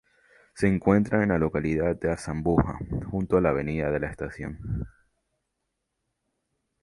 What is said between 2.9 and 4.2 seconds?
junto a la Avenida de la